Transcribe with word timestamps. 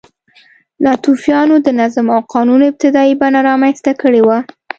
ناتوفیانو 0.83 1.55
د 1.65 1.67
نظم 1.79 2.05
او 2.15 2.19
قانون 2.33 2.59
ابتدايي 2.71 3.13
بڼه 3.21 3.39
رامنځته 3.49 3.91
کړې 4.01 4.21
وه. 4.27 4.37